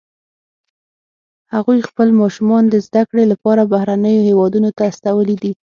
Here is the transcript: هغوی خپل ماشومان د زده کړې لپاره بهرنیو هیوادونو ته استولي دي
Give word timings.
هغوی 1.53 1.79
خپل 1.89 2.07
ماشومان 2.21 2.63
د 2.69 2.75
زده 2.87 3.03
کړې 3.09 3.25
لپاره 3.31 3.69
بهرنیو 3.73 4.27
هیوادونو 4.29 4.69
ته 4.77 4.83
استولي 4.91 5.35
دي 5.43 5.51